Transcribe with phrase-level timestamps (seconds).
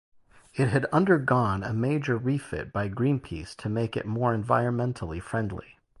[0.55, 5.77] It had undergone a major refit by Greenpeace to make it more environmentally friendly.